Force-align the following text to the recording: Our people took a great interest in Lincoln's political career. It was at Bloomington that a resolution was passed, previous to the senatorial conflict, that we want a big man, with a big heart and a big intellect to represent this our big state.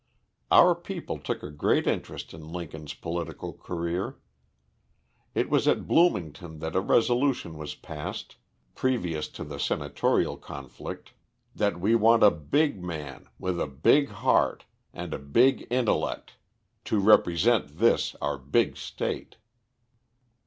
Our 0.49 0.73
people 0.73 1.19
took 1.19 1.43
a 1.43 1.51
great 1.51 1.85
interest 1.85 2.33
in 2.33 2.49
Lincoln's 2.51 2.95
political 2.95 3.53
career. 3.53 4.17
It 5.35 5.47
was 5.47 5.67
at 5.67 5.85
Bloomington 5.87 6.57
that 6.57 6.75
a 6.75 6.79
resolution 6.81 7.55
was 7.55 7.75
passed, 7.75 8.37
previous 8.73 9.27
to 9.27 9.43
the 9.43 9.59
senatorial 9.59 10.37
conflict, 10.37 11.13
that 11.53 11.79
we 11.79 11.93
want 11.93 12.23
a 12.23 12.31
big 12.31 12.81
man, 12.83 13.27
with 13.37 13.61
a 13.61 13.67
big 13.67 14.09
heart 14.09 14.65
and 14.91 15.13
a 15.13 15.19
big 15.19 15.67
intellect 15.69 16.35
to 16.85 16.99
represent 16.99 17.77
this 17.77 18.15
our 18.19 18.39
big 18.39 18.77
state. 18.77 19.35